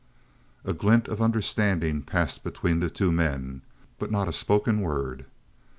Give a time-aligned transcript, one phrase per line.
[0.65, 3.61] A glint of understanding passed between the two men,
[3.99, 5.25] but not a spoken word.